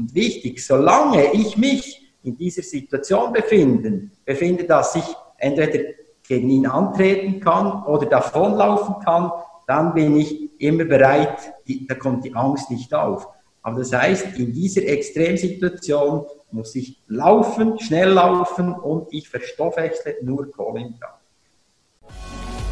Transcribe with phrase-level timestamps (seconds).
[0.00, 5.04] Und wichtig, solange ich mich in dieser Situation befinde, befinde, dass ich
[5.36, 5.90] entweder
[6.26, 9.30] gegen ihn antreten kann oder davonlaufen kann,
[9.66, 13.28] dann bin ich immer bereit, die, da kommt die Angst nicht auf.
[13.60, 20.50] Aber das heißt, in dieser Extremsituation muss ich laufen, schnell laufen und ich verstoffwechsle nur
[20.50, 21.12] Kohlenhydrate.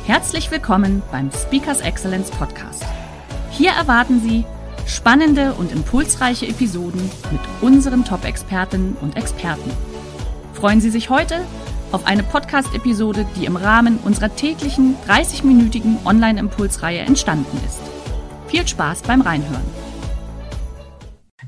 [0.07, 2.87] Herzlich willkommen beim Speakers Excellence Podcast.
[3.51, 4.47] Hier erwarten Sie
[4.89, 9.71] spannende und impulsreiche Episoden mit unseren Top-Expertinnen und Experten.
[10.55, 11.45] Freuen Sie sich heute
[11.93, 17.81] auf eine Podcast-Episode, die im Rahmen unserer täglichen 30-minütigen Online-Impulsreihe entstanden ist.
[18.49, 19.65] Viel Spaß beim Reinhören.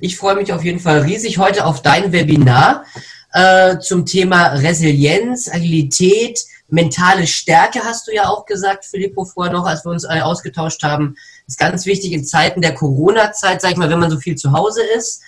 [0.01, 2.85] Ich freue mich auf jeden Fall riesig heute auf dein Webinar
[3.33, 9.67] äh, zum Thema Resilienz, Agilität, mentale Stärke hast du ja auch gesagt, Filippo, vorher noch,
[9.67, 11.17] als wir uns äh, ausgetauscht haben.
[11.51, 14.53] Ist ganz wichtig in Zeiten der Corona-Zeit, sag ich mal, wenn man so viel zu
[14.53, 15.23] Hause ist.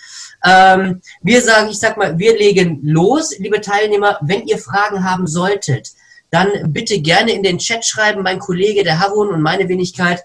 [0.45, 4.19] Ähm, wir sagen, ich sag mal, wir legen los, liebe Teilnehmer.
[4.21, 5.89] Wenn ihr Fragen haben solltet,
[6.31, 8.23] dann bitte gerne in den Chat schreiben.
[8.23, 10.23] Mein Kollege, der Harun und meine Wenigkeit,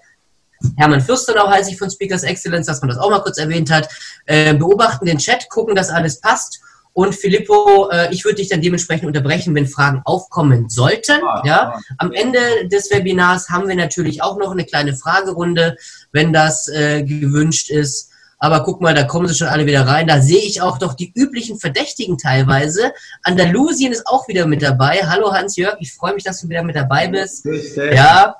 [0.77, 3.89] Hermann Fürstenau heiße ich von Speakers Excellence, dass man das auch mal kurz erwähnt hat,
[4.25, 6.61] äh, beobachten den Chat, gucken, dass alles passt
[6.99, 11.23] und Filippo, äh, ich würde dich dann dementsprechend unterbrechen, wenn Fragen aufkommen sollten.
[11.23, 11.73] Ah, ja.
[11.73, 11.79] Ah.
[11.97, 15.77] Am Ende des Webinars haben wir natürlich auch noch eine kleine Fragerunde,
[16.11, 18.09] wenn das äh, gewünscht ist.
[18.37, 20.07] Aber guck mal, da kommen sie schon alle wieder rein.
[20.07, 22.91] Da sehe ich auch doch die üblichen Verdächtigen teilweise.
[23.23, 24.99] Andalusien ist auch wieder mit dabei.
[25.05, 27.47] Hallo Hans-Jörg, ich freue mich, dass du wieder mit dabei bist.
[27.77, 28.35] Ja.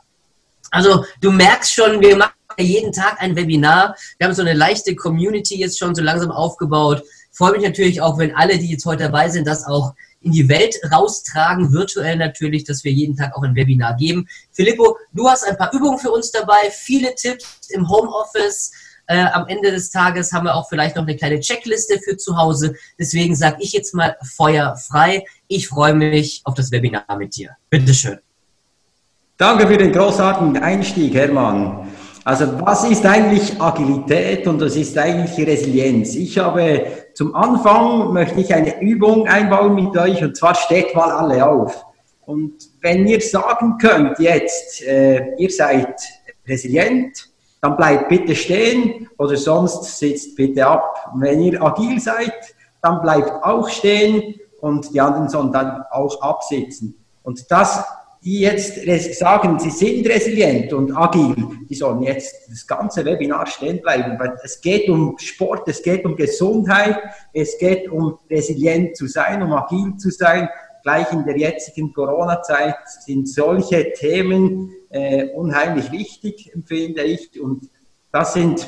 [0.70, 3.96] Also du merkst schon, wir machen jeden Tag ein Webinar.
[4.18, 8.18] Wir haben so eine leichte Community jetzt schon so langsam aufgebaut freue mich natürlich auch,
[8.18, 12.66] wenn alle, die jetzt heute dabei sind, das auch in die Welt raustragen, virtuell natürlich,
[12.66, 14.28] dass wir jeden Tag auch ein Webinar geben.
[14.52, 18.72] Filippo, du hast ein paar Übungen für uns dabei, viele Tipps im Homeoffice.
[19.08, 22.38] Äh, am Ende des Tages haben wir auch vielleicht noch eine kleine Checkliste für zu
[22.38, 22.76] Hause.
[23.00, 25.26] Deswegen sage ich jetzt mal Feuer frei.
[25.48, 27.56] Ich freue mich auf das Webinar mit dir.
[27.70, 28.20] Bitteschön.
[29.38, 31.88] Danke für den großartigen Einstieg, Hermann.
[32.26, 36.16] Also was ist eigentlich Agilität und was ist eigentlich Resilienz?
[36.16, 41.12] Ich habe zum Anfang möchte ich eine Übung einbauen mit euch und zwar steht mal
[41.12, 41.86] alle auf.
[42.26, 46.00] Und wenn ihr sagen könnt jetzt, äh, ihr seid
[46.48, 47.30] resilient,
[47.62, 51.12] dann bleibt bitte stehen oder sonst sitzt bitte ab.
[51.16, 52.34] Wenn ihr agil seid,
[52.82, 56.96] dann bleibt auch stehen und die anderen sollen dann auch absitzen.
[57.24, 57.84] Und das
[58.24, 58.86] die jetzt
[59.18, 61.36] sagen, sie sind resilient und agil,
[61.70, 66.04] die sollen jetzt das ganze Webinar stehen bleiben, weil es geht um Sport, es geht
[66.04, 66.98] um Gesundheit,
[67.34, 70.50] es geht um resilient zu sein, um agil zu sein.
[70.84, 72.76] Gleich in der jetzigen Corona-Zeit
[73.06, 77.40] sind solche Themen äh, unheimlich wichtig, empfinde ich.
[77.40, 77.70] Und
[78.12, 78.68] das sind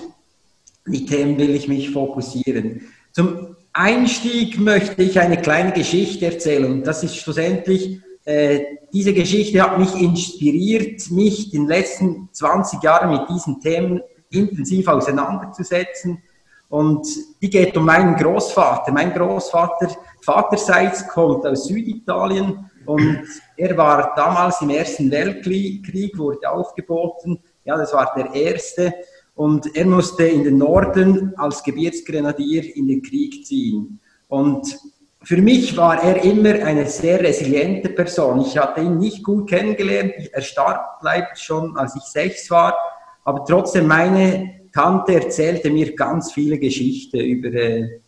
[0.86, 2.82] die Themen, will ich mich fokussieren.
[3.12, 6.84] Zum Einstieg möchte ich eine kleine Geschichte erzählen.
[6.84, 13.12] Das ist schlussendlich äh, diese Geschichte hat mich inspiriert, mich in den letzten 20 Jahren
[13.12, 16.22] mit diesen Themen intensiv auseinanderzusetzen.
[16.70, 17.06] Und
[17.42, 18.92] die geht um meinen Großvater.
[18.92, 19.90] Mein Großvater,
[20.22, 23.24] vaterseits, kommt aus Süditalien und
[23.58, 27.40] er war damals im Ersten Weltkrieg, wurde aufgeboten.
[27.66, 28.94] Ja, das war der erste.
[29.36, 34.00] Und er musste in den Norden als Gebirgsgrenadier in den Krieg ziehen.
[34.28, 34.78] Und
[35.24, 38.42] für mich war er immer eine sehr resiliente Person.
[38.42, 40.14] Ich hatte ihn nicht gut kennengelernt.
[40.32, 42.76] Er starb leider schon, als ich sechs war.
[43.24, 48.00] Aber trotzdem, meine Tante erzählte mir ganz viele Geschichten über, äh,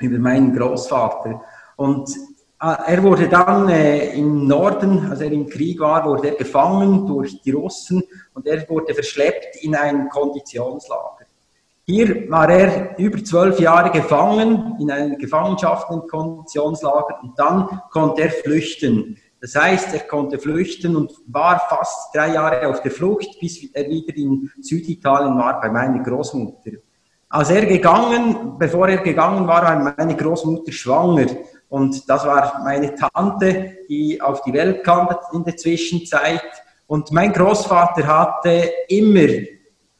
[0.00, 1.42] über meinen Großvater.
[1.76, 2.08] Und
[2.60, 7.06] äh, er wurde dann äh, im Norden, als er im Krieg war, wurde er gefangen
[7.08, 8.04] durch die Russen
[8.34, 11.21] und er wurde verschleppt in ein Konditionslager.
[11.84, 18.22] Hier war er über zwölf Jahre gefangen in einer Gefangenschaft im Konditionslager und dann konnte
[18.22, 19.18] er flüchten.
[19.40, 23.88] Das heißt, er konnte flüchten und war fast drei Jahre auf der Flucht, bis er
[23.88, 26.70] wieder in Süditalien war bei meiner Großmutter.
[27.28, 31.26] Als er gegangen, bevor er gegangen war, war meine Großmutter schwanger.
[31.68, 36.44] Und das war meine Tante, die auf die Welt kam in der Zwischenzeit.
[36.86, 39.26] Und mein Großvater hatte immer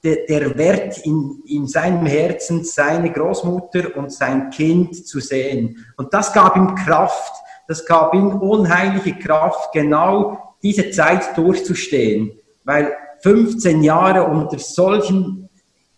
[0.04, 5.84] der, der Wert in, in seinem Herzen, seine Großmutter und sein Kind zu sehen.
[5.96, 7.32] Und das gab ihm Kraft,
[7.69, 12.32] das gab ihm unheimliche Kraft, genau diese Zeit durchzustehen.
[12.64, 15.49] Weil 15 Jahre unter solchen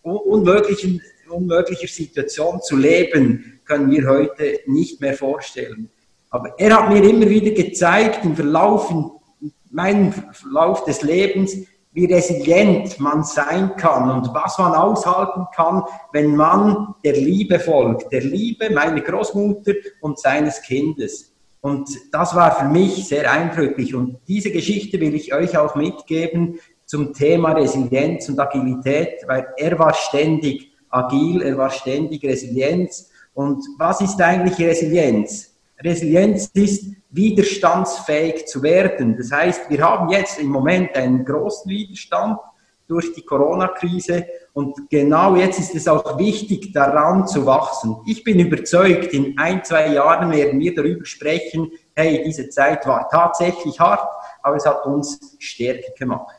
[0.03, 5.89] unmöglichen, unmöglicher Situation zu leben, können wir heute nicht mehr vorstellen.
[6.29, 11.55] Aber er hat mir immer wieder gezeigt, im Verlauf, in meinem Verlauf des Lebens,
[11.95, 18.11] wie resilient man sein kann und was man aushalten kann, wenn man der Liebe folgt,
[18.11, 19.71] der Liebe meiner Großmutter
[20.01, 21.33] und seines Kindes.
[21.61, 23.95] Und das war für mich sehr eindrücklich.
[23.95, 29.79] Und diese Geschichte will ich euch auch mitgeben zum Thema Resilienz und Agilität, weil er
[29.79, 33.09] war ständig agil, er war ständig Resilienz.
[33.33, 35.55] Und was ist eigentlich Resilienz?
[35.81, 39.17] Resilienz ist, widerstandsfähig zu werden.
[39.17, 42.39] Das heißt, wir haben jetzt im Moment einen großen Widerstand
[42.87, 47.97] durch die Corona-Krise und genau jetzt ist es auch wichtig, daran zu wachsen.
[48.05, 53.09] Ich bin überzeugt, in ein, zwei Jahren werden wir darüber sprechen, hey, diese Zeit war
[53.09, 54.07] tatsächlich hart,
[54.43, 56.35] aber es hat uns stärker gemacht.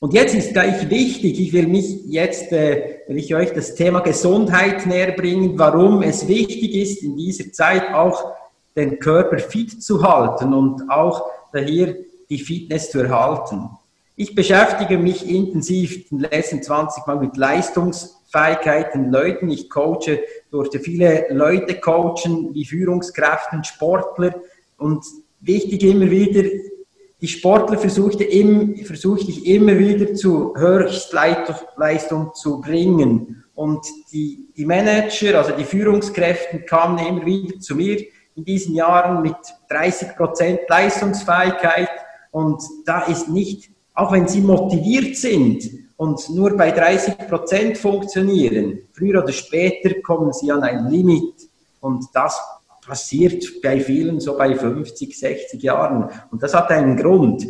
[0.00, 4.00] Und jetzt ist gleich wichtig, ich will mich jetzt, äh, will ich euch das Thema
[4.00, 8.32] Gesundheit näher bringen, warum es wichtig ist, in dieser Zeit auch
[8.76, 11.96] den Körper fit zu halten und auch hier
[12.28, 13.70] die Fitness zu erhalten.
[14.16, 19.50] Ich beschäftige mich intensiv in den letzten 20 Mal mit Leistungsfähigkeiten Leuten.
[19.50, 20.20] Ich coache,
[20.50, 24.34] durfte viele Leute coachen, wie Führungskräfte, Sportler
[24.76, 25.04] und
[25.40, 26.48] wichtig immer wieder,
[27.20, 33.44] die Sportler versuchte, im, versuchte ich immer wieder zu Höchstleistung zu bringen.
[33.54, 38.04] Und die, die Manager, also die Führungskräfte kamen immer wieder zu mir
[38.40, 39.36] in diesen Jahren mit
[39.68, 41.90] 30 Prozent Leistungsfähigkeit.
[42.30, 45.62] Und da ist nicht, auch wenn sie motiviert sind
[45.98, 51.34] und nur bei 30 Prozent funktionieren, früher oder später kommen sie an ein Limit.
[51.80, 52.40] Und das
[52.86, 56.08] passiert bei vielen so bei 50, 60 Jahren.
[56.30, 57.46] Und das hat einen Grund.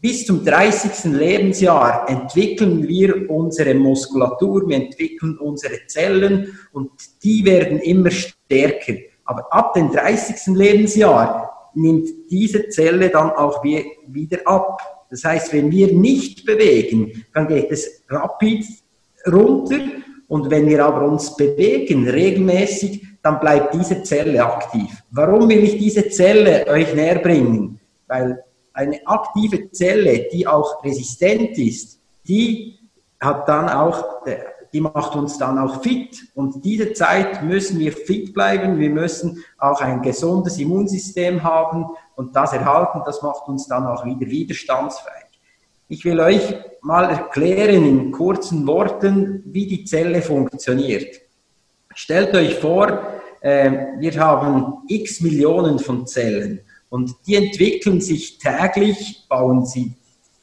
[0.00, 1.12] Bis zum 30.
[1.12, 6.90] Lebensjahr entwickeln wir unsere Muskulatur, wir entwickeln unsere Zellen und
[7.22, 8.94] die werden immer stärker.
[9.32, 10.54] Aber ab dem 30.
[10.54, 15.06] Lebensjahr nimmt diese Zelle dann auch wieder ab.
[15.08, 18.66] Das heißt, wenn wir nicht bewegen, dann geht es rapid
[19.26, 19.78] runter
[20.28, 25.02] und wenn wir aber uns bewegen, regelmäßig, dann bleibt diese Zelle aktiv.
[25.10, 27.80] Warum will ich diese Zelle euch näher bringen?
[28.08, 28.44] Weil
[28.74, 32.78] eine aktive Zelle, die auch resistent ist, die
[33.18, 34.26] hat dann auch,
[34.72, 36.28] die macht uns dann auch fit.
[36.34, 38.78] Und diese Zeit müssen wir fit bleiben.
[38.78, 41.86] Wir müssen auch ein gesundes Immunsystem haben
[42.16, 43.02] und das erhalten.
[43.04, 45.26] Das macht uns dann auch wieder widerstandsfähig.
[45.88, 51.20] Ich will euch mal erklären in kurzen Worten, wie die Zelle funktioniert.
[51.94, 53.02] Stellt euch vor,
[53.42, 59.94] ähm, wir haben x Millionen von Zellen und die entwickeln sich täglich, bauen sie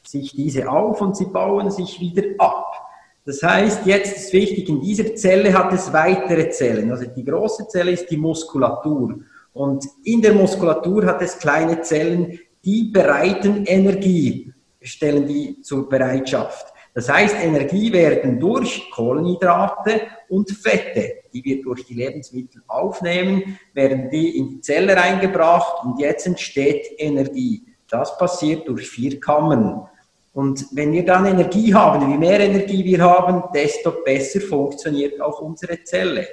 [0.04, 2.89] sich diese auf und sie bauen sich wieder ab.
[3.30, 6.90] Das heißt, jetzt ist wichtig, in dieser Zelle hat es weitere Zellen.
[6.90, 9.20] Also die große Zelle ist die Muskulatur.
[9.52, 16.74] Und in der Muskulatur hat es kleine Zellen, die bereiten Energie, stellen die zur Bereitschaft.
[16.92, 24.10] Das heißt, Energie werden durch Kohlenhydrate und Fette, die wir durch die Lebensmittel aufnehmen, werden
[24.10, 27.62] die in die Zelle reingebracht und jetzt entsteht Energie.
[27.88, 29.88] Das passiert durch vier Kammern.
[30.32, 35.40] Und wenn wir dann Energie haben, wie mehr Energie wir haben, desto besser funktioniert auch
[35.40, 36.26] unsere Zelle.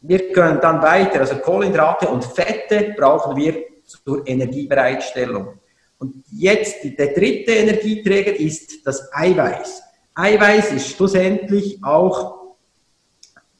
[0.00, 5.58] Wir können dann weiter, also Kohlenhydrate und Fette brauchen wir zur Energiebereitstellung.
[5.98, 9.82] Und jetzt der dritte Energieträger ist das Eiweiß.
[10.14, 12.54] Eiweiß ist schlussendlich auch,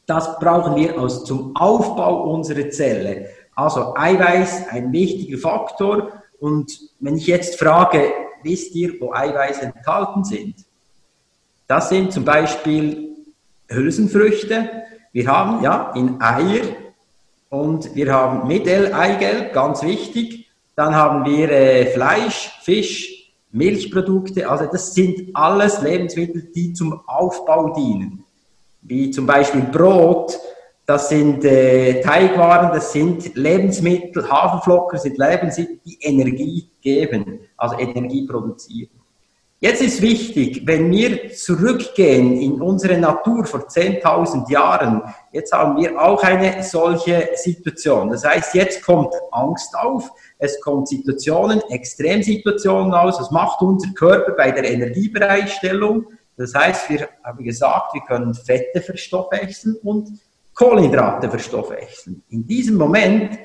[0.07, 3.29] das brauchen wir aus, zum Aufbau unserer Zelle.
[3.55, 6.13] Also Eiweiß ein wichtiger Faktor.
[6.41, 8.13] Und wenn ich jetzt frage,
[8.45, 10.57] wisst ihr, wo Eiweiß enthalten sind?
[11.67, 13.17] Das sind zum Beispiel
[13.69, 14.71] Hülsenfrüchte.
[15.13, 16.63] Wir haben ja in Eier
[17.49, 20.51] und wir haben mit Eigelb, ganz wichtig.
[20.77, 24.49] Dann haben wir äh, Fleisch, Fisch, Milchprodukte.
[24.49, 28.25] Also das sind alles Lebensmittel, die zum Aufbau dienen.
[28.83, 30.39] Wie zum Beispiel Brot,
[30.87, 38.27] das sind äh, Teigwaren, das sind Lebensmittel, Haferflocken sind Lebensmittel, die Energie geben, also Energie
[38.27, 38.91] produzieren.
[39.61, 45.01] Jetzt ist wichtig, wenn wir zurückgehen in unsere Natur vor 10.000 Jahren,
[45.33, 48.11] jetzt haben wir auch eine solche Situation.
[48.11, 54.33] Das heißt, jetzt kommt Angst auf, es kommen Situationen, Extremsituationen aus, das macht unser Körper
[54.33, 56.09] bei der Energiebereitstellung.
[56.37, 60.11] Das heißt, wir haben gesagt, wir können Fette verstoffwechseln und
[60.55, 62.23] Kohlenhydrate verstoffwechseln.
[62.31, 63.39] In diesem Moment,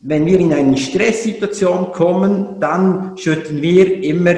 [0.00, 4.34] wenn wir in eine Stresssituation kommen, dann schütten wir immer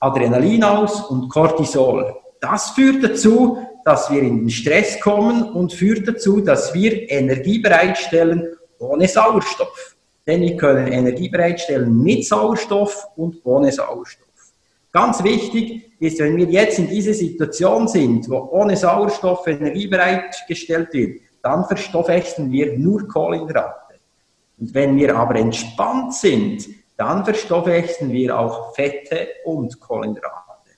[0.00, 2.14] Adrenalin aus und Cortisol.
[2.40, 7.60] Das führt dazu, dass wir in den Stress kommen und führt dazu, dass wir Energie
[7.60, 9.96] bereitstellen ohne Sauerstoff.
[10.26, 14.25] Denn wir können Energie bereitstellen mit Sauerstoff und ohne Sauerstoff.
[14.96, 20.90] Ganz wichtig ist, wenn wir jetzt in dieser Situation sind, wo ohne Sauerstoff Energie bereitgestellt
[20.94, 23.96] wird, dann verstoffwechseln wir nur Kohlenhydrate.
[24.58, 30.70] Und wenn wir aber entspannt sind, dann verstoffwechseln wir auch Fette und Kohlenhydrate.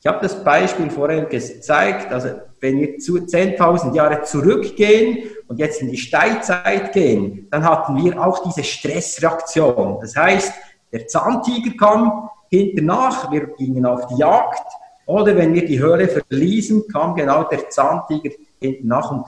[0.00, 5.80] Ich habe das Beispiel vorher gezeigt, also wenn wir zu 10.000 Jahre zurückgehen und jetzt
[5.80, 9.98] in die Steinzeit gehen, dann hatten wir auch diese Stressreaktion.
[10.00, 10.52] Das heißt,
[10.90, 14.66] der Zahntiger kam hinternach, wir gingen auf die Jagd,
[15.06, 18.30] oder wenn wir die Höhle verließen, kam genau der Zahntiger
[18.60, 19.24] hinternach und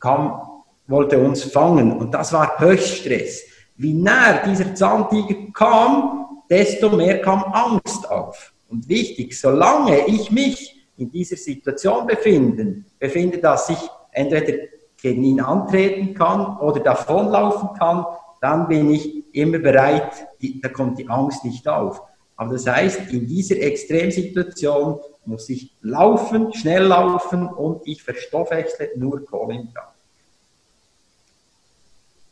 [0.00, 0.40] kam,
[0.86, 1.98] wollte uns fangen.
[1.98, 3.42] Und das war Höchststress.
[3.76, 8.52] Wie näher dieser Zahntiger kam, desto mehr kam Angst auf.
[8.68, 13.78] Und wichtig, solange ich mich in dieser Situation befinde, befinde, dass ich
[14.12, 14.66] entweder
[15.00, 18.04] gegen ihn antreten kann oder davonlaufen kann,
[18.40, 20.28] dann bin ich immer bereit,
[20.62, 22.02] da kommt die Angst nicht auf.
[22.38, 29.24] Aber das heißt, in dieser Extremsituation muss ich laufen, schnell laufen und ich verstoffwechsle nur
[29.26, 29.98] Kohlenhydrate.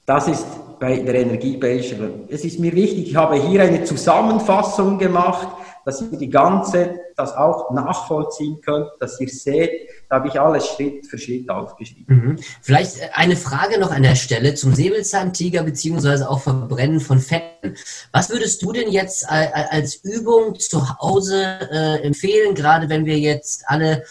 [0.06, 0.46] Das ist
[0.78, 2.28] bei der Energiebeistellung.
[2.28, 5.48] Es ist mir wichtig, ich habe hier eine Zusammenfassung gemacht,
[5.86, 9.70] dass ihr die ganze, das auch nachvollziehen könnt, dass ihr seht,
[10.08, 12.16] da habe ich alles Schritt für Schritt aufgeschrieben.
[12.16, 12.38] Mhm.
[12.60, 17.76] Vielleicht eine Frage noch an der Stelle zum Säbelzahntiger beziehungsweise auch Verbrennen von Fetten.
[18.10, 23.62] Was würdest du denn jetzt als Übung zu Hause äh, empfehlen, gerade wenn wir jetzt
[23.68, 24.02] alle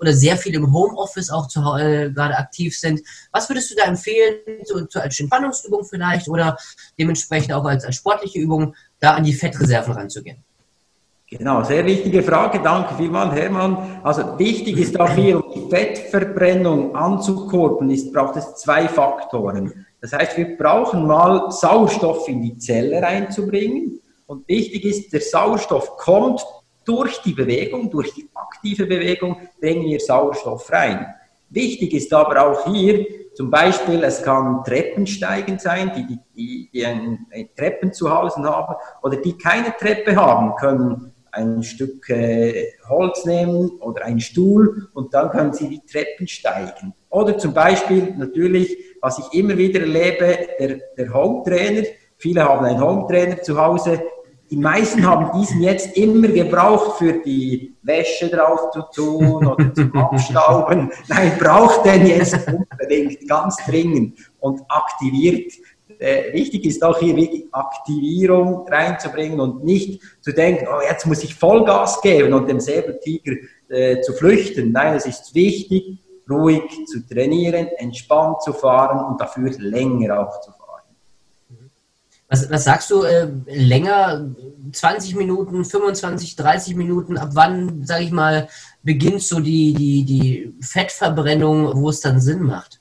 [0.00, 3.00] oder sehr viel im Homeoffice auch zu, äh, gerade aktiv sind.
[3.30, 6.56] Was würdest du da empfehlen, so, so, als Entspannungsübung vielleicht oder
[6.98, 10.42] dementsprechend auch als, als sportliche Übung, da an die Fettreserven ranzugehen?
[11.30, 12.58] Genau, sehr wichtige Frage.
[12.62, 14.00] Danke vielmals, Hermann.
[14.02, 19.86] Also wichtig ist auch hier, um die Fettverbrennung anzukurbeln, ist, braucht es zwei Faktoren.
[20.00, 24.00] Das heißt, wir brauchen mal Sauerstoff in die Zelle reinzubringen.
[24.26, 26.42] Und wichtig ist, der Sauerstoff kommt
[26.86, 31.06] durch die Bewegung, durch die aktive Bewegung, bringen wir Sauerstoff rein.
[31.50, 36.86] Wichtig ist aber auch hier, zum Beispiel, es kann Treppensteigen sein, die, die, die, die
[36.86, 43.24] ein, Treppen zu Hause haben oder die keine Treppe haben, können ein Stück äh, Holz
[43.24, 46.94] nehmen oder einen Stuhl und dann können Sie die Treppen steigen.
[47.10, 51.84] Oder zum Beispiel natürlich, was ich immer wieder erlebe, der, der Home-Trainer.
[52.16, 54.02] Viele haben einen Home-Trainer zu Hause.
[54.50, 59.92] Die meisten haben diesen jetzt immer gebraucht für die Wäsche drauf zu tun oder zum
[59.96, 60.90] Abstauben.
[61.08, 65.52] Nein, braucht den jetzt unbedingt, ganz dringend und aktiviert
[65.98, 71.24] äh, wichtig ist auch hier wirklich Aktivierung reinzubringen und nicht zu denken, oh, jetzt muss
[71.24, 73.36] ich Vollgas geben und dem Säbeltiger
[73.68, 74.72] äh, zu flüchten.
[74.72, 75.98] Nein, es ist wichtig,
[76.30, 80.58] ruhig zu trainieren, entspannt zu fahren und dafür länger auch zu fahren.
[82.28, 84.34] Was, was sagst du, äh, länger,
[84.70, 88.48] 20 Minuten, 25, 30 Minuten, ab wann, sage ich mal,
[88.82, 92.77] beginnt so die, die, die Fettverbrennung, wo es dann Sinn macht?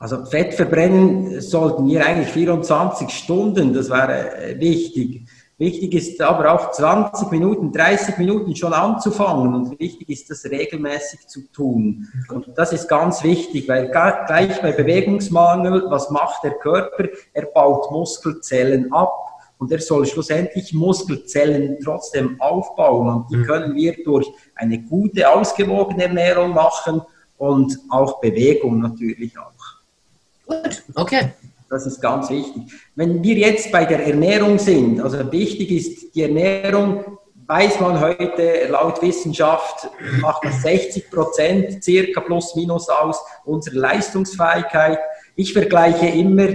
[0.00, 5.26] Also Fett verbrennen sollten wir eigentlich 24 Stunden, das wäre äh, wichtig.
[5.58, 11.28] Wichtig ist aber auch 20 Minuten, 30 Minuten schon anzufangen und wichtig ist das regelmäßig
[11.28, 12.08] zu tun.
[12.30, 17.04] Und das ist ganz wichtig, weil gleich bei Bewegungsmangel, was macht der Körper?
[17.34, 19.12] Er baut Muskelzellen ab
[19.58, 23.44] und er soll schlussendlich Muskelzellen trotzdem aufbauen und die mhm.
[23.44, 27.02] können wir durch eine gute, ausgewogene Ernährung machen
[27.36, 29.59] und auch Bewegung natürlich auch.
[30.50, 31.32] Gut, okay.
[31.68, 32.64] Das ist ganz wichtig.
[32.96, 38.66] Wenn wir jetzt bei der Ernährung sind, also wichtig ist die Ernährung, weiß man heute
[38.68, 39.88] laut Wissenschaft,
[40.20, 44.98] macht das 60 Prozent circa plus minus aus unserer Leistungsfähigkeit.
[45.36, 46.48] Ich vergleiche immer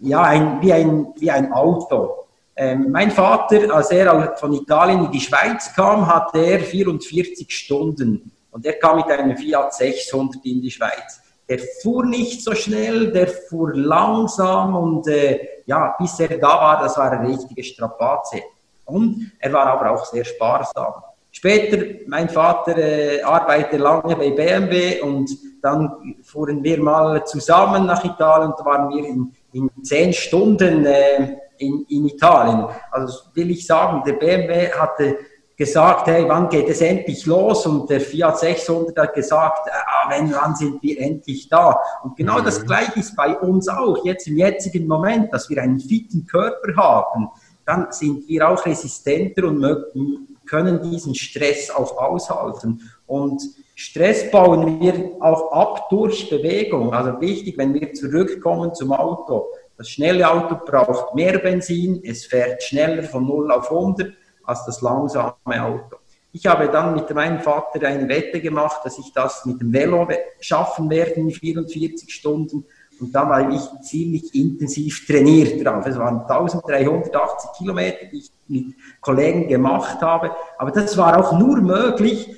[0.00, 2.24] ja, ein, wie, ein, wie ein Auto.
[2.56, 8.32] Ähm, mein Vater, als er von Italien in die Schweiz kam, hatte er 44 Stunden
[8.50, 13.12] und er kam mit einem Fiat 600 in die Schweiz der fuhr nicht so schnell,
[13.12, 18.42] der fuhr langsam und äh, ja, bis er da war, das war eine richtige Strapaze.
[18.84, 20.94] Und er war aber auch sehr sparsam.
[21.30, 25.28] Später, mein Vater äh, arbeitete lange bei BMW und
[25.60, 31.36] dann fuhren wir mal zusammen nach Italien und waren wir in, in zehn Stunden äh,
[31.58, 32.66] in, in Italien.
[32.90, 35.18] Also will ich sagen, der BMW hatte
[35.56, 37.66] gesagt, hey, wann geht es endlich los?
[37.66, 41.80] Und der Fiat 600 hat gesagt, ah, wenn, wann sind wir endlich da?
[42.02, 42.44] Und genau mhm.
[42.44, 46.76] das Gleiche ist bei uns auch, jetzt im jetzigen Moment, dass wir einen fitten Körper
[46.76, 47.28] haben,
[47.64, 49.64] dann sind wir auch resistenter und
[50.46, 52.82] können diesen Stress auch aushalten.
[53.06, 53.42] Und
[53.74, 56.94] Stress bauen wir auch ab durch Bewegung.
[56.94, 59.46] Also wichtig, wenn wir zurückkommen zum Auto.
[59.76, 64.12] Das schnelle Auto braucht mehr Benzin, es fährt schneller von 0 auf 100
[64.46, 65.96] als das langsame Auto.
[66.32, 70.06] Ich habe dann mit meinem Vater eine Wette gemacht, dass ich das mit dem Velo
[70.38, 72.64] schaffen werde in 44 Stunden.
[73.00, 75.86] Und da war ich ziemlich intensiv trainiert drauf.
[75.86, 80.30] Es waren 1380 Kilometer, die ich mit Kollegen gemacht habe.
[80.58, 82.28] Aber das war auch nur möglich,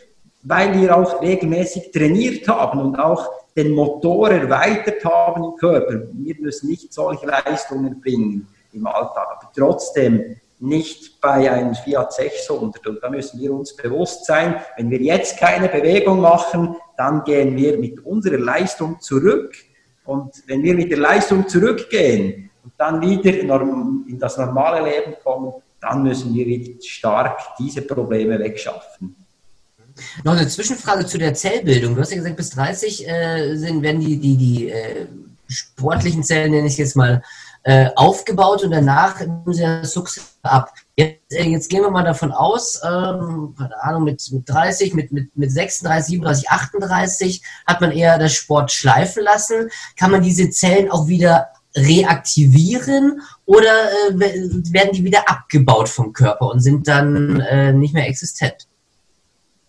[0.42, 6.02] weil wir auch regelmäßig trainiert haben und auch den Motor erweitert haben im Körper.
[6.12, 12.86] Wir müssen nicht solche Leistungen bringen im Alltag, aber trotzdem nicht bei einem Fiat 600.
[12.86, 17.56] Und da müssen wir uns bewusst sein, wenn wir jetzt keine Bewegung machen, dann gehen
[17.56, 19.54] wir mit unserer Leistung zurück.
[20.04, 25.52] Und wenn wir mit der Leistung zurückgehen und dann wieder in das normale Leben kommen,
[25.80, 29.14] dann müssen wir stark diese Probleme wegschaffen.
[30.24, 31.94] Noch eine Zwischenfrage zu der Zellbildung.
[31.94, 35.06] Du hast ja gesagt, bis 30 äh, sind, werden die, die, die äh,
[35.48, 37.22] sportlichen Zellen, nenne ich jetzt mal,
[37.68, 40.72] äh, aufgebaut und danach nehmen sie das sukzessive ab.
[40.96, 45.12] Jetzt, äh, jetzt, gehen wir mal davon aus, ähm, keine Ahnung, mit, mit 30, mit,
[45.12, 49.68] mit, mit 36, 37, 38 hat man eher das Sport schleifen lassen.
[49.98, 56.50] Kann man diese Zellen auch wieder reaktivieren oder äh, werden die wieder abgebaut vom Körper
[56.50, 58.66] und sind dann äh, nicht mehr existent?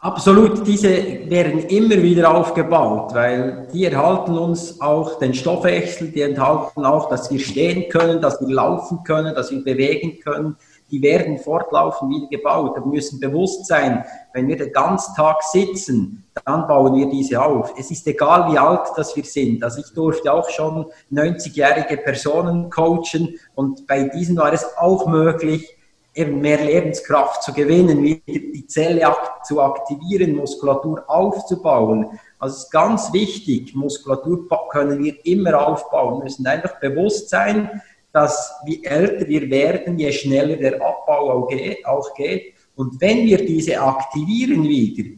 [0.02, 6.86] Absolut, diese werden immer wieder aufgebaut, weil die erhalten uns auch den Stoffwechsel, die enthalten
[6.86, 10.56] auch, dass wir stehen können, dass wir laufen können, dass wir bewegen können.
[10.90, 12.78] Die werden fortlaufend wieder gebaut.
[12.78, 17.74] Wir müssen bewusst sein, wenn wir den ganzen Tag sitzen, dann bauen wir diese auf.
[17.78, 19.62] Es ist egal, wie alt das wir sind.
[19.62, 25.76] Also ich durfte auch schon 90-jährige Personen coachen und bei diesen war es auch möglich,
[26.20, 32.20] eben mehr Lebenskraft zu gewinnen, wieder die Zelle zu aktivieren, Muskulatur aufzubauen.
[32.38, 37.82] Also es ist ganz wichtig, Muskulatur können wir immer aufbauen, wir müssen einfach bewusst sein,
[38.12, 41.48] dass je älter wir werden, je schneller der Abbau
[41.86, 42.54] auch geht.
[42.76, 45.10] Und wenn wir diese aktivieren wieder,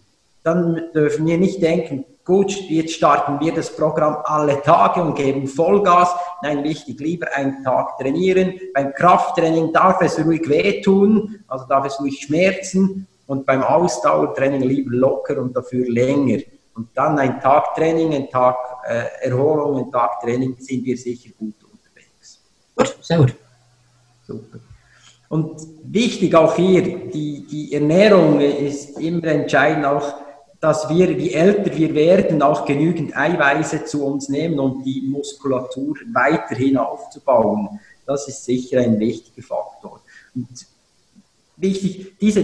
[0.43, 5.47] dann dürfen wir nicht denken, gut, jetzt starten wir das Programm alle Tage und geben
[5.47, 6.13] Vollgas.
[6.41, 8.59] Nein, wichtig, lieber einen Tag trainieren.
[8.73, 14.91] Beim Krafttraining darf es ruhig wehtun, also darf es ruhig schmerzen und beim Ausdauertraining lieber
[14.95, 16.39] locker und dafür länger.
[16.75, 18.55] Und dann ein Tag Training, ein Tag
[18.87, 22.41] äh, Erholung, ein Tag Training sind wir sicher gut unterwegs.
[22.75, 23.35] Gut, sehr gut.
[24.25, 24.59] Super.
[25.27, 30.13] Und wichtig auch hier, die, die Ernährung ist immer entscheidend, auch
[30.61, 35.97] dass wir, je älter wir werden, auch genügend Eiweiße zu uns nehmen, um die Muskulatur
[36.13, 37.79] weiterhin aufzubauen.
[38.05, 40.01] Das ist sicher ein wichtiger Faktor.
[40.35, 40.47] Und
[41.57, 42.43] wichtig, diese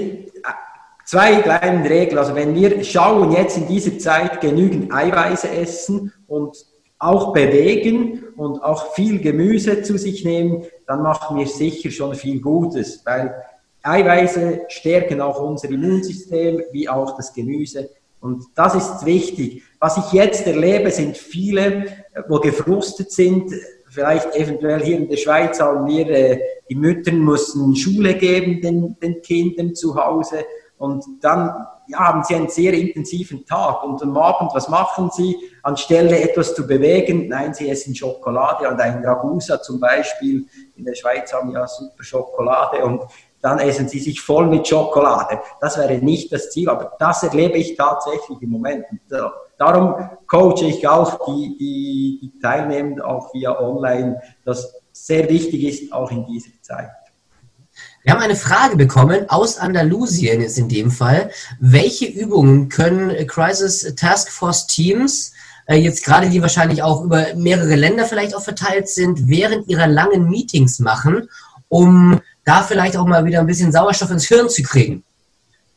[1.05, 6.57] zwei kleinen Regeln, also wenn wir schauen, jetzt in dieser Zeit genügend Eiweiße essen und
[6.97, 12.41] auch bewegen und auch viel Gemüse zu sich nehmen, dann machen wir sicher schon viel
[12.41, 13.35] Gutes, weil
[13.83, 17.91] Eiweiße stärken auch unser Immunsystem, wie auch das Gemüse.
[18.19, 19.63] Und das ist wichtig.
[19.79, 21.85] Was ich jetzt erlebe, sind viele,
[22.27, 23.51] wo gefrustet sind.
[23.89, 28.99] Vielleicht eventuell hier in der Schweiz haben wir, äh, die Mütter müssen Schule geben den,
[28.99, 30.45] den Kindern zu Hause.
[30.77, 33.83] Und dann ja, haben sie einen sehr intensiven Tag.
[33.83, 35.35] Und am Abend, was machen sie?
[35.63, 40.45] Anstelle etwas zu bewegen, nein, sie essen Schokolade und ein Ragusa zum Beispiel.
[40.75, 43.01] In der Schweiz haben wir ja super Schokolade und
[43.47, 45.39] dann essen sie sich voll mit Schokolade.
[45.61, 48.83] Das wäre nicht das Ziel, aber das erlebe ich tatsächlich im Moment.
[49.09, 49.19] Äh,
[49.57, 55.93] darum coache ich auch die, die, die Teilnehmenden auch via Online, das sehr wichtig ist,
[55.93, 56.89] auch in dieser Zeit.
[58.03, 61.29] Wir haben eine Frage bekommen aus Andalusien ist in dem Fall.
[61.61, 65.31] Welche Übungen können Crisis Task Force Teams
[65.67, 69.87] äh, jetzt gerade die wahrscheinlich auch über mehrere Länder vielleicht auch verteilt sind, während ihrer
[69.87, 71.29] langen Meetings machen,
[71.69, 75.03] um da vielleicht auch mal wieder ein bisschen Sauerstoff ins Hirn zu kriegen?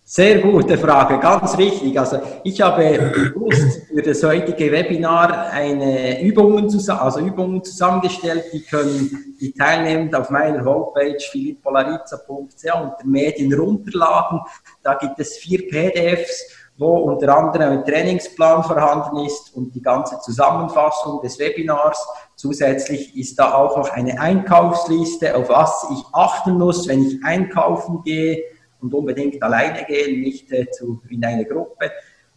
[0.04, 1.98] Sehr gute Frage, ganz richtig.
[1.98, 9.36] Also ich habe bewusst für das heutige Webinar eine Übungen, also Übungen zusammengestellt, die können
[9.40, 14.40] die Teilnehmenden auf meiner Homepage philippolarizza.ch unter Medien runterladen.
[14.82, 20.18] Da gibt es vier PDFs wo unter anderem ein Trainingsplan vorhanden ist und die ganze
[20.20, 22.02] Zusammenfassung des Webinars.
[22.36, 28.00] Zusätzlich ist da auch noch eine Einkaufsliste, auf was ich achten muss, wenn ich einkaufen
[28.02, 28.44] gehe
[28.80, 31.90] und unbedingt alleine gehen, nicht äh, zu, in eine Gruppe.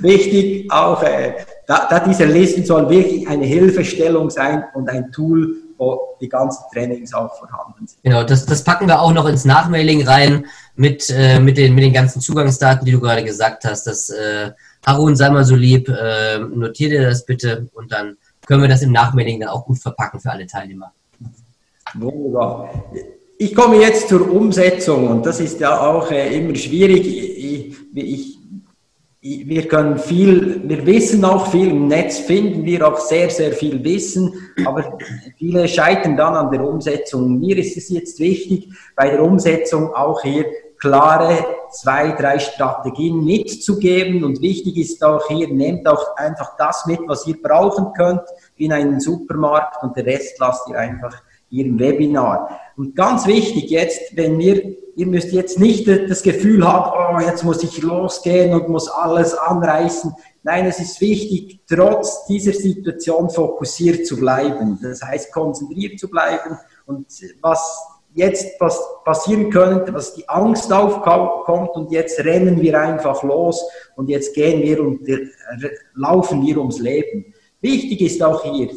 [0.01, 5.55] wichtig auch, äh, da, da diese Listen soll wirklich eine Hilfestellung sein und ein Tool,
[5.77, 8.03] wo die ganzen Trainings auch vorhanden sind.
[8.03, 11.83] Genau, das, das packen wir auch noch ins Nachmailing rein mit, äh, mit, den, mit
[11.83, 13.85] den ganzen Zugangsdaten, die du gerade gesagt hast.
[13.85, 14.51] Das, äh,
[14.85, 18.81] Harun, sei mal so lieb, äh, notier dir das bitte und dann können wir das
[18.81, 20.91] im Nachmailing dann auch gut verpacken für alle Teilnehmer.
[21.93, 22.69] Wunderbar.
[23.37, 27.05] Ich komme jetzt zur Umsetzung und das ist ja auch äh, immer schwierig.
[27.05, 28.39] Ich, ich,
[29.23, 33.81] wir können viel, wir wissen auch viel, im Netz finden wir auch sehr, sehr viel
[33.81, 34.33] Wissen,
[34.65, 34.97] aber
[35.37, 37.39] viele scheitern dann an der Umsetzung.
[37.39, 40.45] Mir ist es jetzt wichtig, bei der Umsetzung auch hier
[40.77, 46.99] klare zwei, drei Strategien mitzugeben und wichtig ist auch hier, nehmt auch einfach das mit,
[47.07, 48.23] was ihr brauchen könnt
[48.57, 51.15] in einen Supermarkt und der Rest lasst ihr einfach
[51.47, 52.59] hier im Webinar.
[52.75, 57.43] Und ganz wichtig jetzt, wenn wir ihr müsst jetzt nicht das Gefühl haben, oh, jetzt
[57.43, 60.13] muss ich losgehen und muss alles anreißen.
[60.43, 64.79] Nein, es ist wichtig, trotz dieser Situation fokussiert zu bleiben.
[64.81, 66.57] Das heißt, konzentriert zu bleiben.
[66.85, 67.07] Und
[67.41, 68.59] was jetzt
[69.03, 73.63] passieren könnte, dass die Angst aufkommt und jetzt rennen wir einfach los
[73.95, 75.01] und jetzt gehen wir und
[75.95, 77.33] laufen wir ums Leben.
[77.61, 78.69] Wichtig ist auch hier,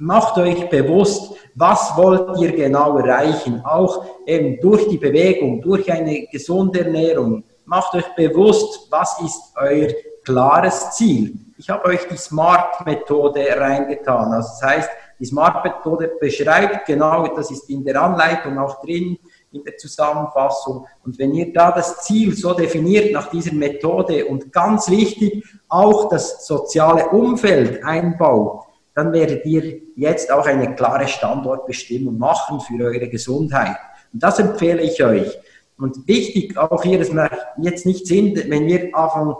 [0.00, 6.26] macht euch bewusst, was wollt ihr genau erreichen, auch eben durch die Bewegung, durch eine
[6.26, 7.44] gesunde Ernährung.
[7.66, 9.88] Macht euch bewusst, was ist euer
[10.24, 11.34] klares Ziel.
[11.58, 14.32] Ich habe euch die SMART-Methode reingetan.
[14.32, 19.18] Also das heißt, die SMART-Methode beschreibt genau, das ist in der Anleitung auch drin,
[19.52, 20.86] in der Zusammenfassung.
[21.04, 26.08] Und wenn ihr da das Ziel so definiert nach dieser Methode und ganz wichtig, auch
[26.08, 33.08] das soziale Umfeld einbaut, dann werdet ihr jetzt auch eine klare Standortbestimmung machen für eure
[33.08, 33.76] Gesundheit.
[34.12, 35.38] Und das empfehle ich euch.
[35.78, 39.34] Und wichtig auch hier, dass wir jetzt nicht sind, wenn wir anfangen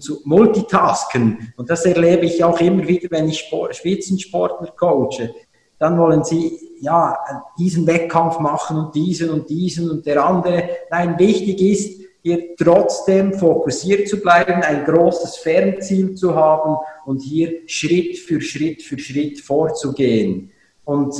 [0.00, 1.52] zu multitasken.
[1.56, 5.32] Und das erlebe ich auch immer wieder, wenn ich Sport, Spitzensportler coache.
[5.78, 7.16] Dann wollen sie ja
[7.58, 10.68] diesen Wettkampf machen und diesen und diesen und der andere.
[10.90, 17.60] Nein, wichtig ist, hier trotzdem fokussiert zu bleiben, ein großes Fernziel zu haben und hier
[17.66, 20.50] Schritt für Schritt für Schritt vorzugehen.
[20.84, 21.14] Und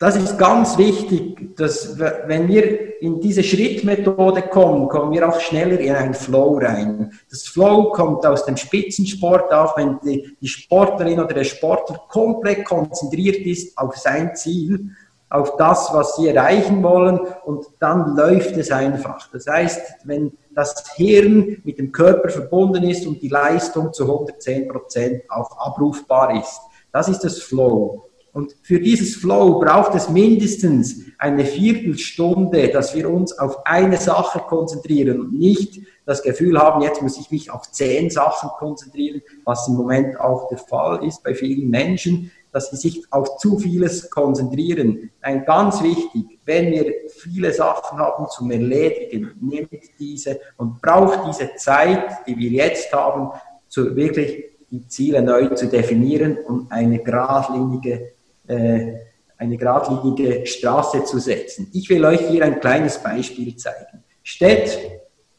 [0.00, 5.78] das ist ganz wichtig, dass wenn wir in diese Schrittmethode kommen, kommen wir auch schneller
[5.80, 7.12] in einen Flow rein.
[7.30, 12.64] Das Flow kommt aus dem Spitzensport, auch wenn die, die Sportlerin oder der Sportler komplett
[12.64, 14.90] konzentriert ist auf sein Ziel
[15.30, 19.30] auf das, was sie erreichen wollen und dann läuft es einfach.
[19.30, 24.68] Das heißt, wenn das Hirn mit dem Körper verbunden ist und die Leistung zu 110
[24.68, 26.60] Prozent auch abrufbar ist,
[26.92, 28.08] das ist das Flow.
[28.32, 34.40] Und für dieses Flow braucht es mindestens eine Viertelstunde, dass wir uns auf eine Sache
[34.40, 39.68] konzentrieren und nicht das Gefühl haben, jetzt muss ich mich auf zehn Sachen konzentrieren, was
[39.68, 44.10] im Moment auch der Fall ist bei vielen Menschen dass sie sich auf zu vieles
[44.10, 45.10] konzentrieren.
[45.20, 51.54] Ein ganz wichtig, wenn wir viele Sachen haben zum Erledigen, nehmt diese und braucht diese
[51.56, 53.30] Zeit, die wir jetzt haben,
[53.68, 58.12] zu wirklich die Ziele neu zu definieren und eine geradlinige,
[58.46, 58.94] äh,
[59.36, 61.70] eine geradlinige Straße zu setzen.
[61.72, 64.04] Ich will euch hier ein kleines Beispiel zeigen.
[64.22, 64.78] Stellt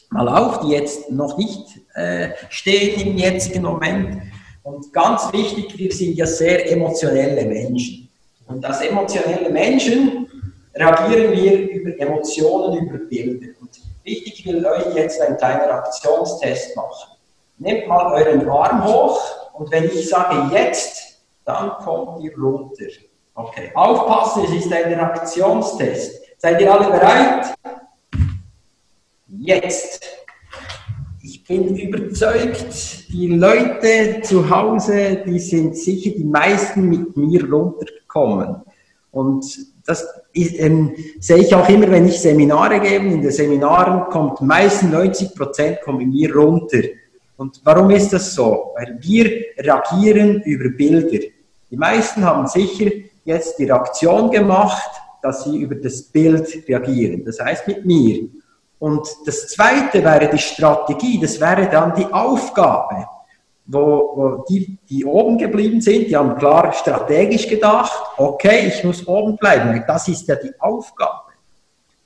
[0.10, 4.22] mal auf, die jetzt noch nicht äh, stehen im jetzigen Moment,
[4.70, 8.10] und ganz wichtig, wir sind ja sehr emotionelle Menschen.
[8.48, 10.28] Und als emotionelle Menschen
[10.76, 13.48] reagieren wir über Emotionen, über Bilder.
[13.62, 13.70] Und
[14.04, 17.18] wichtig, ich will euch jetzt einen kleinen Aktionstest machen.
[17.58, 19.20] Nehmt mal euren Arm hoch
[19.54, 22.86] und wenn ich sage jetzt, dann kommt ihr runter.
[23.36, 26.22] Okay, aufpassen, es ist ein Reaktionstest.
[26.38, 27.56] Seid ihr alle bereit?
[29.28, 30.06] Jetzt
[31.50, 38.58] bin überzeugt, die Leute zu Hause, die sind sicher die meisten mit mir runtergekommen.
[39.12, 39.46] Und
[39.84, 43.08] das ähm, sehe ich auch immer, wenn ich Seminare gebe.
[43.08, 46.84] In den Seminaren kommt meistens 90 Prozent kommen mir runter.
[47.38, 48.74] Und warum ist das so?
[48.76, 51.26] Weil wir reagieren über Bilder.
[51.72, 52.92] Die meisten haben sicher
[53.26, 54.92] jetzt die Reaktion gemacht,
[55.24, 57.26] dass sie über das Bild reagieren.
[57.26, 58.28] Das heißt mit mir.
[58.80, 63.06] Und das zweite wäre die Strategie, das wäre dann die Aufgabe,
[63.65, 69.06] wo, wo die, die oben geblieben sind, die haben klar strategisch gedacht, okay, ich muss
[69.08, 71.34] oben bleiben, das ist ja die Aufgabe.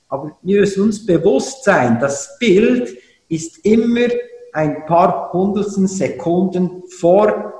[0.08, 2.96] Aber wir müssen uns bewusst sein, das Bild
[3.28, 4.08] ist immer
[4.52, 7.52] ein paar Hundertstel Sekunden vor,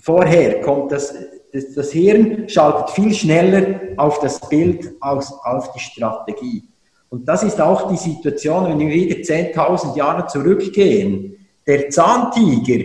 [0.00, 1.14] vorher, kommt das,
[1.52, 6.69] das, das Hirn schaltet viel schneller auf das Bild als auf die Strategie.
[7.10, 11.46] Und das ist auch die Situation, wenn wir wieder 10.000 Jahre zurückgehen.
[11.66, 12.84] Der Zahntiger,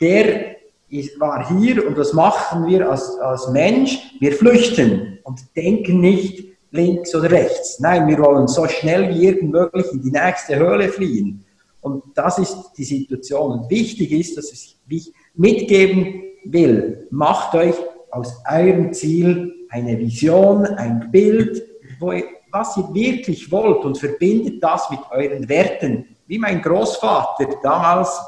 [0.00, 0.56] der
[1.18, 3.98] war hier und was machen wir als, als Mensch?
[4.20, 7.80] Wir flüchten und denken nicht links oder rechts.
[7.80, 11.44] Nein, wir wollen so schnell wie irgend möglich in die nächste Höhle fliehen.
[11.80, 13.60] Und das ist die Situation.
[13.60, 17.74] Und wichtig ist, dass ich mitgeben will, macht euch
[18.10, 21.62] aus eurem Ziel eine Vision, ein Bild,
[21.98, 22.24] wo ihr,
[22.56, 26.16] was ihr wirklich wollt und verbindet das mit euren Werten.
[26.26, 28.20] Wie mein Großvater damals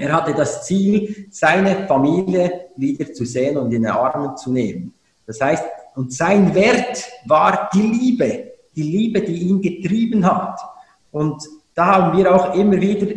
[0.00, 4.94] er hatte das Ziel, seine Familie wieder zu sehen und in den Armen zu nehmen.
[5.26, 5.62] Das heißt,
[5.94, 10.58] und sein Wert war die Liebe, die Liebe, die ihn getrieben hat.
[11.12, 13.08] Und da haben wir auch immer wieder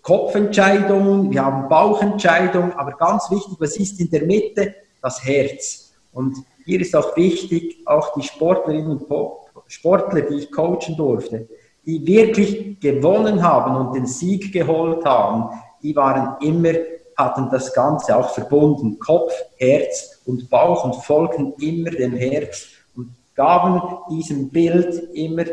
[0.00, 4.74] Kopfentscheidungen, wir haben Bauchentscheidungen, aber ganz wichtig, was ist in der Mitte?
[5.02, 5.92] Das Herz.
[6.12, 9.06] Und hier ist auch wichtig, auch die Sportlerinnen und
[9.70, 11.48] Sportler, die ich coachen durfte,
[11.86, 16.74] die wirklich gewonnen haben und den Sieg geholt haben, die waren immer,
[17.16, 23.10] hatten das Ganze auch verbunden, Kopf, Herz und Bauch und folgten immer dem Herz und
[23.34, 23.80] gaben
[24.10, 25.44] diesem Bild immer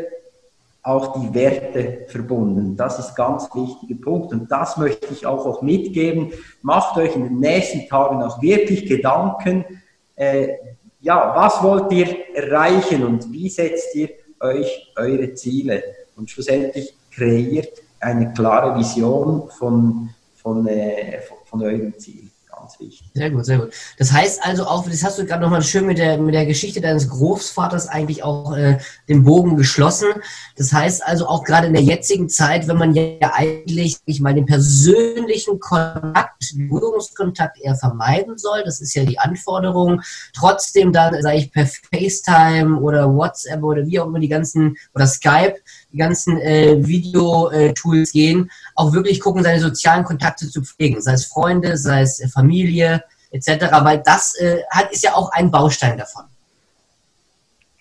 [0.82, 2.76] auch die Werte verbunden.
[2.76, 6.32] Das ist ein ganz wichtiger Punkt und das möchte ich auch, auch mitgeben.
[6.62, 9.64] Macht euch in den nächsten Tagen auch wirklich Gedanken,
[10.16, 10.48] äh,
[11.00, 15.82] ja, was wollt ihr erreichen und wie setzt ihr euch eure Ziele?
[16.16, 22.30] Und schlussendlich kreiert eine klare Vision von, von, äh, von, von eurem Ziel.
[22.68, 23.10] Ganz wichtig.
[23.14, 23.72] Sehr gut, sehr gut.
[23.96, 26.82] Das heißt also auch, das hast du gerade nochmal schön mit der, mit der Geschichte
[26.82, 28.78] deines Großvaters eigentlich auch äh,
[29.08, 30.08] den Bogen geschlossen.
[30.56, 34.40] Das heißt also auch gerade in der jetzigen Zeit, wenn man ja eigentlich, ich meine,
[34.40, 40.02] den persönlichen Kontakt, den Berührungskontakt eher vermeiden soll, das ist ja die Anforderung,
[40.34, 45.06] trotzdem dann, sage ich, per FaceTime oder WhatsApp oder wie auch immer die ganzen, oder
[45.06, 45.56] Skype,
[45.98, 51.24] die ganzen äh, Video-Tools gehen, auch wirklich gucken, seine sozialen Kontakte zu pflegen, sei es
[51.24, 55.98] Freunde, sei es äh, Familie etc., weil das äh, hat, ist ja auch ein Baustein
[55.98, 56.24] davon.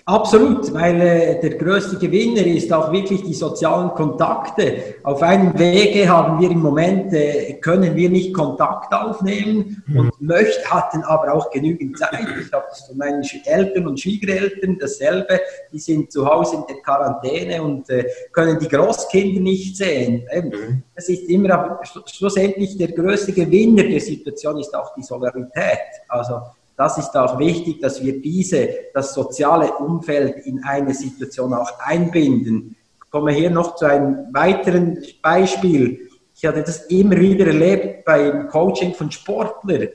[0.08, 4.96] Absolut, weil äh, der größte Gewinner ist auch wirklich die sozialen Kontakte.
[5.04, 10.00] Auf einem Wege haben wir im Moment, äh, können wir nicht Kontakt aufnehmen mhm.
[10.00, 12.26] und möchten, hatten aber auch genügend Zeit.
[12.40, 15.42] Ich habe das von meinen Eltern und Schwiegereltern dasselbe.
[15.74, 20.26] Die sind zu Hause in der Quarantäne und äh, können die Großkinder nicht sehen.
[20.34, 20.84] Mhm.
[20.96, 25.80] Das ist immer, schlussendlich der größte Gewinner der Situation ist auch die Solidarität.
[26.08, 26.40] Also
[26.78, 32.76] das ist auch wichtig, dass wir diese, das soziale Umfeld in eine Situation auch einbinden.
[33.04, 36.08] Ich komme hier noch zu einem weiteren Beispiel.
[36.36, 39.90] Ich hatte das immer wieder erlebt beim Coaching von Sportlern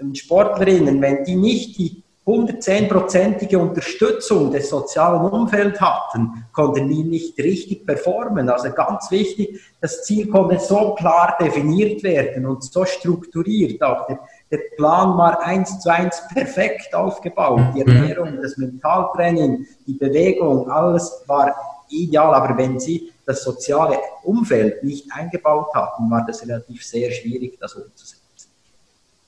[0.00, 7.38] und Sportlerinnen, wenn die nicht die 110-prozentige Unterstützung des sozialen Umfelds hatten, konnten die nicht
[7.38, 8.50] richtig performen.
[8.50, 13.82] Also ganz wichtig, das Ziel konnte so klar definiert werden und so strukturiert.
[13.82, 14.20] Auch der,
[14.50, 17.60] der Plan war eins zu eins perfekt aufgebaut.
[17.74, 17.88] Die mhm.
[17.88, 21.54] Ernährung, das Mentaltraining, die Bewegung, alles war
[21.90, 22.34] ideal.
[22.34, 27.74] Aber wenn Sie das soziale Umfeld nicht eingebaut hatten, war das relativ sehr schwierig, das
[27.74, 28.50] umzusetzen.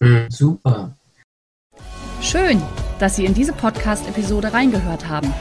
[0.00, 0.26] Mhm.
[0.30, 0.96] Super.
[2.22, 2.62] Schön,
[2.98, 5.32] dass Sie in diese Podcast-Episode reingehört haben.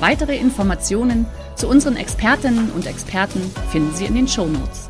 [0.00, 4.89] Weitere Informationen zu unseren Expertinnen und Experten finden Sie in den Show Notes.